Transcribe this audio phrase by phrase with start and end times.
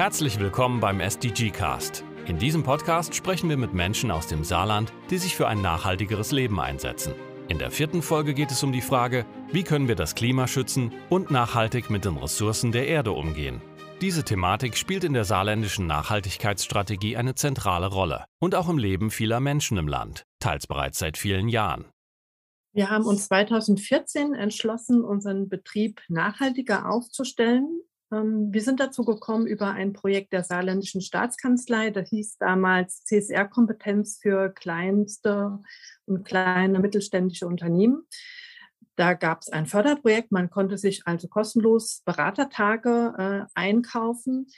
[0.00, 2.04] Herzlich willkommen beim SDG Cast.
[2.24, 6.32] In diesem Podcast sprechen wir mit Menschen aus dem Saarland, die sich für ein nachhaltigeres
[6.32, 7.12] Leben einsetzen.
[7.48, 10.90] In der vierten Folge geht es um die Frage, wie können wir das Klima schützen
[11.10, 13.60] und nachhaltig mit den Ressourcen der Erde umgehen.
[14.00, 19.40] Diese Thematik spielt in der saarländischen Nachhaltigkeitsstrategie eine zentrale Rolle und auch im Leben vieler
[19.40, 21.84] Menschen im Land, teils bereits seit vielen Jahren.
[22.72, 27.82] Wir haben uns 2014 entschlossen, unseren Betrieb nachhaltiger aufzustellen.
[28.12, 31.90] Ähm, wir sind dazu gekommen über ein Projekt der Saarländischen Staatskanzlei.
[31.90, 35.58] Das hieß damals CSR-Kompetenz für kleinste
[36.06, 38.06] und kleine mittelständische Unternehmen.
[38.96, 40.32] Da gab es ein Förderprojekt.
[40.32, 44.48] Man konnte sich also kostenlos Beratertage äh, einkaufen,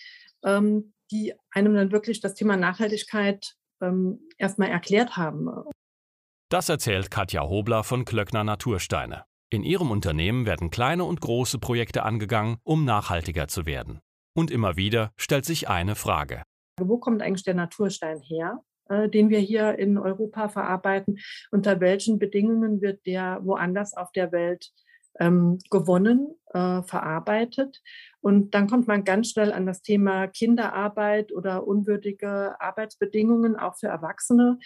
[0.44, 5.48] ähm, die einem dann wirklich das Thema Nachhaltigkeit ähm, erstmal erklärt haben.
[6.48, 9.24] Das erzählt Katja Hobler von Klöckner Natursteine.
[9.52, 14.00] In ihrem Unternehmen werden kleine und große Projekte angegangen, um nachhaltiger zu werden.
[14.34, 16.42] Und immer wieder stellt sich eine Frage.
[16.80, 21.18] Wo kommt eigentlich der Naturstein her, äh, den wir hier in Europa verarbeiten?
[21.50, 24.72] Unter welchen Bedingungen wird der woanders auf der Welt
[25.20, 27.82] ähm, gewonnen, äh, verarbeitet?
[28.20, 33.88] Und dann kommt man ganz schnell an das Thema Kinderarbeit oder unwürdige Arbeitsbedingungen auch für
[33.88, 34.58] Erwachsene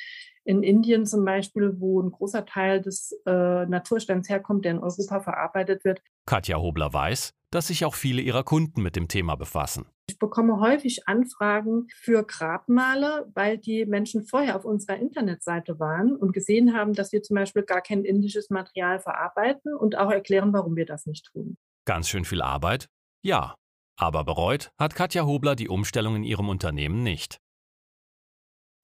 [0.45, 5.21] in Indien zum Beispiel, wo ein großer Teil des äh, Natursteins herkommt, der in Europa
[5.21, 6.01] verarbeitet wird.
[6.27, 9.87] Katja Hobler weiß, dass sich auch viele ihrer Kunden mit dem Thema befassen.
[10.09, 16.33] Ich bekomme häufig Anfragen für Grabmale, weil die Menschen vorher auf unserer Internetseite waren und
[16.33, 20.77] gesehen haben, dass wir zum Beispiel gar kein indisches Material verarbeiten und auch erklären, warum
[20.77, 21.57] wir das nicht tun.
[21.87, 22.89] Ganz schön viel Arbeit?
[23.23, 23.57] Ja.
[23.99, 27.39] Aber bereut hat Katja Hobler die Umstellung in ihrem Unternehmen nicht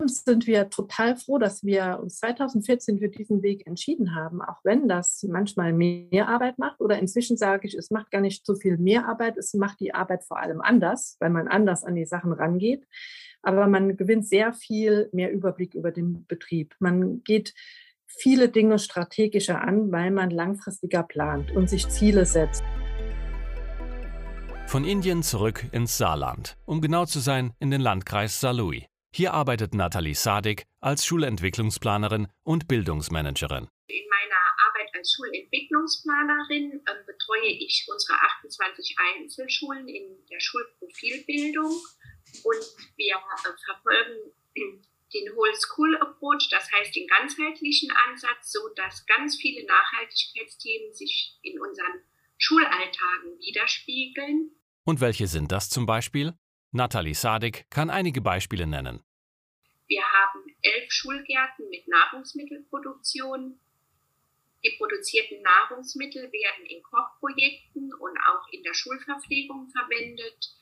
[0.08, 4.88] sind wir total froh, dass wir uns 2014 für diesen Weg entschieden haben, auch wenn
[4.88, 6.80] das manchmal mehr Arbeit macht.
[6.80, 9.94] Oder inzwischen sage ich, es macht gar nicht so viel mehr Arbeit, es macht die
[9.94, 12.86] Arbeit vor allem anders, weil man anders an die Sachen rangeht.
[13.42, 16.74] Aber man gewinnt sehr viel mehr Überblick über den Betrieb.
[16.78, 17.54] Man geht
[18.06, 22.62] viele Dinge strategischer an, weil man langfristiger plant und sich Ziele setzt.
[24.66, 28.84] Von Indien zurück ins Saarland, um genau zu sein, in den Landkreis Saarlouis.
[29.14, 33.68] Hier arbeitet Nathalie Sadik als Schulentwicklungsplanerin und Bildungsmanagerin.
[33.86, 41.72] In meiner Arbeit als Schulentwicklungsplanerin äh, betreue ich unsere 28 Einzelschulen in der Schulprofilbildung
[42.42, 42.62] und
[42.96, 44.32] wir äh, verfolgen
[45.12, 51.38] den Whole School Approach, das heißt den ganzheitlichen Ansatz, so dass ganz viele Nachhaltigkeitsthemen sich
[51.42, 52.00] in unseren
[52.38, 54.52] Schulalltagen widerspiegeln.
[54.84, 56.32] Und welche sind das zum Beispiel?
[56.74, 59.04] Nathalie Sadik kann einige Beispiele nennen.
[59.88, 63.60] Wir haben elf Schulgärten mit Nahrungsmittelproduktion.
[64.64, 70.56] Die produzierten Nahrungsmittel werden in Kochprojekten und auch in der Schulverpflegung verwendet.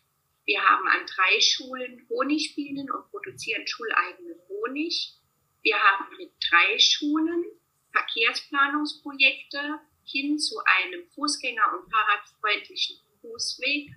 [0.47, 5.15] Wir haben an drei Schulen Honigbienen und produzieren schuleigenen Honig.
[5.63, 7.45] Wir haben mit drei Schulen
[7.93, 13.93] Verkehrsplanungsprojekte hin zu einem Fußgänger- und Fahrradfreundlichen Fußweg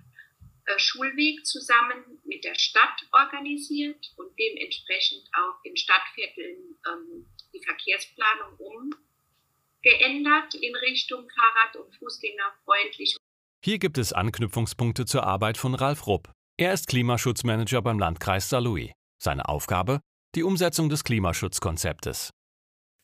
[0.78, 10.54] Schulweg zusammen mit der Stadt organisiert und dementsprechend auch in Stadtvierteln ähm, die Verkehrsplanung umgeändert
[10.54, 13.16] in Richtung Fahrrad- und Fußgängerfreundlich.
[13.62, 16.32] Hier gibt es Anknüpfungspunkte zur Arbeit von Ralf Rupp.
[16.56, 18.92] Er ist Klimaschutzmanager beim Landkreis Saarlouis.
[19.18, 20.00] Seine Aufgabe?
[20.34, 22.30] Die Umsetzung des Klimaschutzkonzeptes.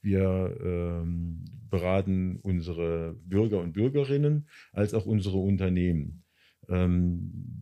[0.02, 6.24] Wir ähm, beraten unsere Bürger und Bürgerinnen als auch unsere Unternehmen
[6.70, 7.60] ähm,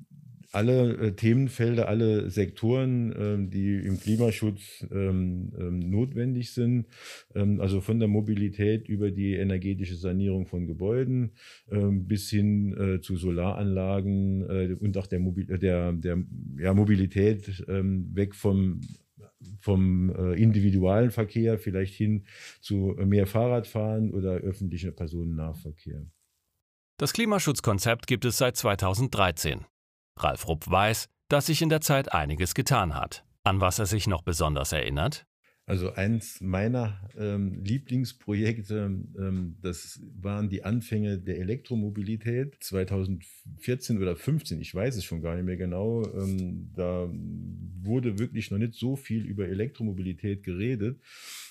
[0.52, 6.86] alle äh, Themenfelder, alle Sektoren, ähm, die im Klimaschutz ähm, ähm, notwendig sind,
[7.34, 11.32] also von der Mobilität über die energetische Sanierung von Gebäuden
[11.66, 16.22] bis hin äh, zu Solaranlagen äh, und auch der, Mobil der, der
[16.58, 18.80] ja, Mobilität weg vom
[19.60, 22.24] vom individualen Verkehr vielleicht hin
[22.60, 26.04] zu mehr Fahrradfahren oder öffentlicher Personennahverkehr.
[27.00, 29.66] Das Klimaschutzkonzept gibt es seit 2013.
[30.18, 33.24] Ralf Rupp weiß, dass sich in der Zeit einiges getan hat.
[33.44, 35.24] An was er sich noch besonders erinnert?
[35.68, 44.62] Also eins meiner ähm, Lieblingsprojekte, ähm, das waren die Anfänge der Elektromobilität 2014 oder 15,
[44.62, 46.10] ich weiß es schon gar nicht mehr genau.
[46.14, 47.10] Ähm, da
[47.82, 51.02] wurde wirklich noch nicht so viel über Elektromobilität geredet.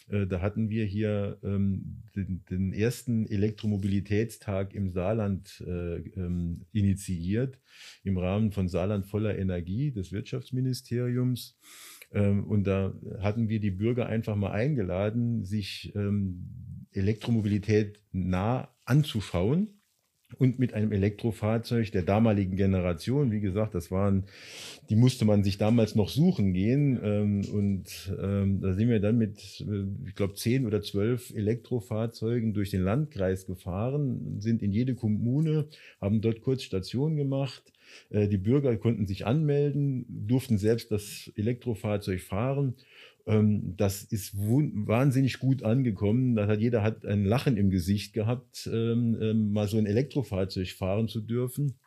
[0.09, 7.59] Äh, da hatten wir hier ähm, den, den, ersten Elektromobilitätstag im Saarland äh, ähm, initiiert,
[8.03, 11.55] im Rahmen von Saarland voller Energie des Wirtschaftsministeriums.
[12.11, 19.76] Ähm, und da hatten wir die Bürger einfach mal eingeladen, sich ähm, Elektromobilität nah anzuschauen
[20.35, 23.31] und mit einem Elektrofahrzeug der damaligen Generation.
[23.31, 24.25] Wie gesagt, das waren,
[24.89, 26.99] die musste man sich damals noch suchen gehen.
[27.01, 32.53] Ähm, und ähm, da sind wir dann mit, äh, ich glaube, zehn oder zwölf Elektrofahrzeugen
[32.53, 35.67] durch den Landkreis gefahren, sind in jede Kommune,
[36.01, 37.63] haben dort kurz Station gemacht.
[38.09, 42.75] Äh, die Bürger konnten sich anmelden, durften selbst das Elektrofahrzeug fahren
[43.27, 46.35] das ist wahnsinnig gut angekommen.
[46.35, 50.69] Da hat jeder hat ein Lachen im Gesicht gehabt, ähm, ähm, mal so ein Elektrofahrzeug
[50.69, 51.77] fahren zu dürfen.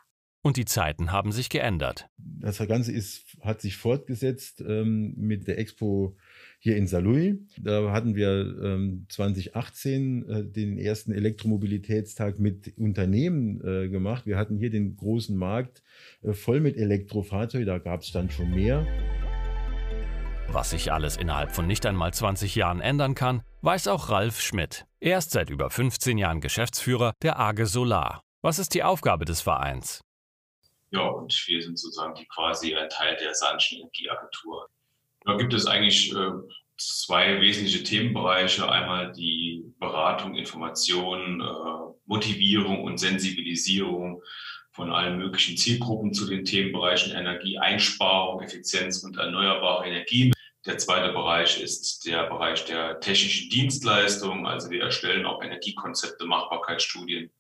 [0.43, 2.09] Und die Zeiten haben sich geändert.
[2.17, 6.17] Das Ganze ist, hat sich fortgesetzt ähm, mit der Expo
[6.59, 7.37] hier in Saarlouis.
[7.59, 14.25] Da hatten wir ähm, 2018 äh, den ersten Elektromobilitätstag mit Unternehmen äh, gemacht.
[14.25, 15.83] Wir hatten hier den großen Markt
[16.23, 17.67] äh, voll mit Elektrofahrzeugen.
[17.67, 18.87] Da gab es dann schon mehr.
[20.53, 24.85] Was sich alles innerhalb von nicht einmal 20 Jahren ändern kann, weiß auch Ralf Schmidt.
[24.99, 28.25] Er ist seit über 15 Jahren Geschäftsführer der AGE Solar.
[28.43, 30.03] Was ist die Aufgabe des Vereins?
[30.91, 34.69] Ja, und wir sind sozusagen die quasi ein Teil der Saarischen Energieagentur.
[35.25, 36.31] Da gibt es eigentlich äh,
[36.77, 38.69] zwei wesentliche Themenbereiche.
[38.69, 44.21] Einmal die Beratung, Information, äh, Motivierung und Sensibilisierung
[44.73, 50.33] von allen möglichen Zielgruppen zu den Themenbereichen Energieeinsparung, Effizienz und erneuerbare Energien.
[50.67, 54.47] Der zweite Bereich ist der Bereich der technischen Dienstleistungen.
[54.47, 57.31] Also wir erstellen auch Energiekonzepte, Machbarkeitsstudien,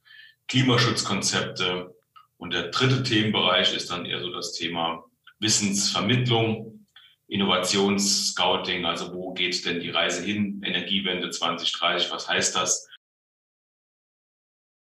[0.49, 1.94] Klimaschutzkonzepte.
[2.38, 5.05] Und der dritte Themenbereich ist dann eher so das Thema
[5.38, 6.87] Wissensvermittlung,
[7.28, 8.87] Innovationsscouting.
[8.87, 10.62] Also wo geht denn die Reise hin?
[10.64, 12.88] Energiewende 2030, was heißt das?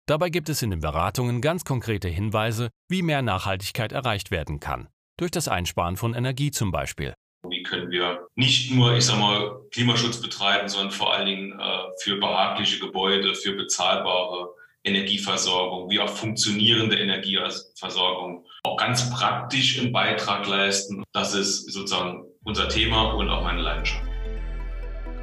[0.06, 4.88] Dabei gibt es in den Beratungen ganz konkrete Hinweise, wie mehr Nachhaltigkeit erreicht werden kann.
[5.18, 7.14] Durch das Einsparen von Energie zum Beispiel.
[7.48, 11.78] Wie können wir nicht nur, ich sag mal, Klimaschutz betreiben, sondern vor allen Dingen äh,
[12.00, 14.54] für behagliche Gebäude, für bezahlbare
[14.84, 21.04] Energieversorgung, wie auch funktionierende Energieversorgung auch ganz praktisch einen Beitrag leisten.
[21.12, 24.02] Das ist sozusagen unser Thema und auch meine Leidenschaft.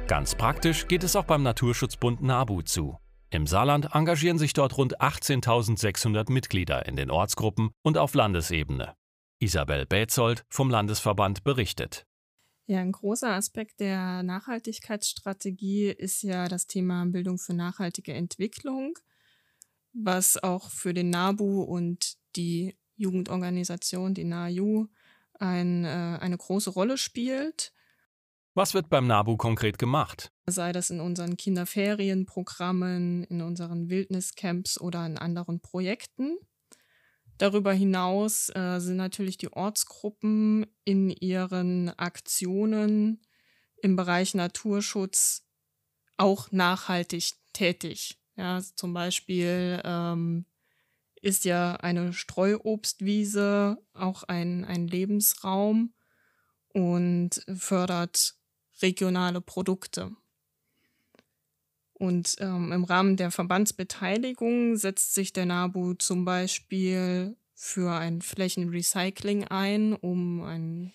[0.06, 2.98] Ganz praktisch geht es auch beim Naturschutzbund NABU zu.
[3.30, 8.94] Im Saarland engagieren sich dort rund 18.600 Mitglieder in den Ortsgruppen und auf Landesebene.
[9.38, 12.06] Isabel Betzold vom Landesverband berichtet.
[12.70, 18.96] Ja, ein großer Aspekt der Nachhaltigkeitsstrategie ist ja das Thema Bildung für nachhaltige Entwicklung,
[19.92, 24.86] was auch für den NABU und die Jugendorganisation, die NAJU,
[25.40, 27.72] ein, äh, eine große Rolle spielt.
[28.54, 30.30] Was wird beim NABU konkret gemacht?
[30.46, 36.38] Sei das in unseren Kinderferienprogrammen, in unseren Wildniscamps oder in anderen Projekten.
[37.40, 43.22] Darüber hinaus äh, sind natürlich die Ortsgruppen in ihren Aktionen
[43.80, 45.46] im Bereich Naturschutz
[46.18, 48.20] auch nachhaltig tätig.
[48.36, 50.44] Ja, zum Beispiel ähm,
[51.22, 55.94] ist ja eine Streuobstwiese auch ein, ein Lebensraum
[56.74, 58.34] und fördert
[58.82, 60.14] regionale Produkte.
[62.00, 69.44] Und ähm, im Rahmen der Verbandsbeteiligung setzt sich der NABU zum Beispiel für ein Flächenrecycling
[69.44, 70.92] ein, um ein,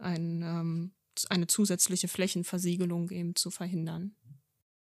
[0.00, 0.90] ein, ähm,
[1.28, 4.16] eine zusätzliche Flächenversiegelung eben zu verhindern.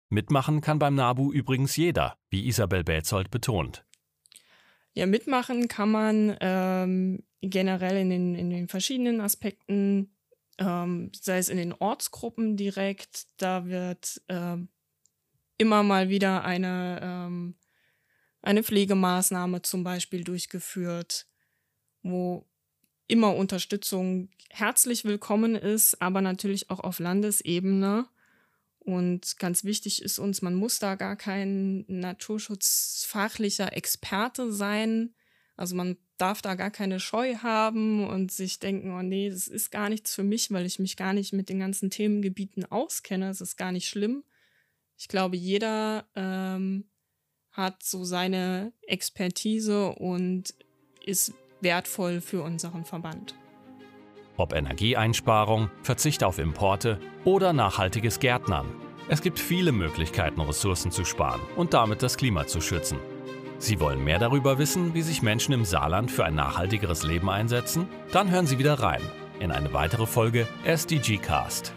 [0.07, 3.83] Mitmachen kann beim NABU übrigens jeder, wie Isabel Betzold betont.
[4.93, 10.15] Ja, mitmachen kann man ähm, generell in den, in den verschiedenen Aspekten,
[10.59, 14.69] ähm, sei es in den Ortsgruppen direkt, da wird ähm,
[15.57, 17.55] immer mal wieder eine, ähm,
[18.41, 21.27] eine Pflegemaßnahme zum Beispiel durchgeführt,
[22.03, 22.45] wo
[23.07, 28.07] immer Unterstützung herzlich willkommen ist, aber natürlich auch auf Landesebene.
[28.79, 35.13] Und ganz wichtig ist uns, man muss da gar kein naturschutzfachlicher Experte sein.
[35.57, 39.71] Also man darf da gar keine Scheu haben und sich denken, oh nee, das ist
[39.71, 43.27] gar nichts für mich, weil ich mich gar nicht mit den ganzen Themengebieten auskenne.
[43.27, 44.23] Das ist gar nicht schlimm.
[44.97, 46.85] Ich glaube, jeder ähm,
[47.51, 50.53] hat so seine Expertise und
[51.05, 53.35] ist wertvoll für unseren Verband.
[54.37, 58.67] Ob Energieeinsparung, Verzicht auf Importe oder nachhaltiges Gärtnern.
[59.07, 62.99] Es gibt viele Möglichkeiten, Ressourcen zu sparen und damit das Klima zu schützen.
[63.59, 67.87] Sie wollen mehr darüber wissen, wie sich Menschen im Saarland für ein nachhaltigeres Leben einsetzen?
[68.11, 69.01] Dann hören Sie wieder rein
[69.39, 71.73] in eine weitere Folge SDG Cast.